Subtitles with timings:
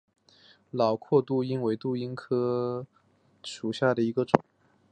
[0.71, 4.43] 老挝杜英为杜英科杜英属下的一个种。